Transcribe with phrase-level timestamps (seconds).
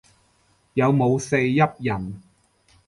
[0.73, 2.19] 有冇四邑人